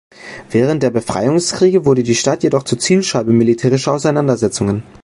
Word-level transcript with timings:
Während 0.49 0.81
der 0.81 0.89
Befreiungskriege 0.89 1.85
wurde 1.85 2.01
die 2.01 2.15
Stadt 2.15 2.41
jedoch 2.41 2.63
zur 2.63 2.79
Zielscheibe 2.79 3.31
militärischer 3.31 3.93
Auseinandersetzungen. 3.93 4.81